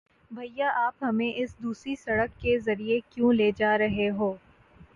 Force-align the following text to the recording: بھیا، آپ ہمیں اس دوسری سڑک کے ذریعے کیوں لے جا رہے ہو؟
بھیا، 0.31 0.69
آپ 0.75 1.03
ہمیں 1.03 1.31
اس 1.33 1.55
دوسری 1.63 1.95
سڑک 1.95 2.41
کے 2.41 2.57
ذریعے 2.59 2.99
کیوں 3.09 3.33
لے 3.33 3.51
جا 3.57 3.77
رہے 3.77 4.09
ہو؟ 4.09 4.35